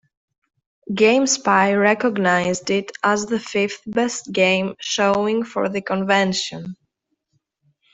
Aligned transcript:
GameSpy 0.91 1.79
recognized 1.79 2.71
it 2.71 2.91
as 3.03 3.27
the 3.27 3.39
fifth 3.39 3.83
best 3.85 4.31
game 4.31 4.73
showing 4.79 5.43
for 5.43 5.69
the 5.69 5.81
convention. 5.83 6.75